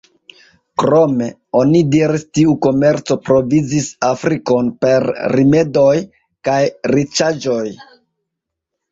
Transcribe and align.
Krome, 0.83 1.25
oni 1.57 1.81
diris, 1.95 2.23
tiu 2.37 2.55
komerco 2.65 3.17
provizis 3.27 3.89
Afrikon 4.07 4.71
per 4.85 5.05
rimedoj 5.35 5.93
kaj 6.49 6.57
riĉaĵoj. 6.93 7.67